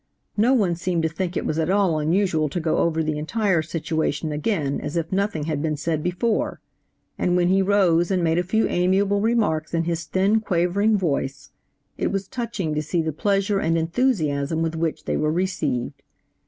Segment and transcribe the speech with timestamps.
[0.35, 3.61] No one seemed to think it was at all unusual to go over the entire
[3.61, 6.59] situation again as if nothing had been said before;
[7.19, 11.51] and when he rose and made a few amiable remarks in his thin, quavering voice,
[11.99, 16.01] it was touching to see the pleasure and enthusiasm with which they were received.